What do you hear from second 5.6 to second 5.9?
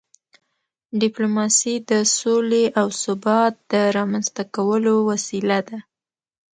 ده.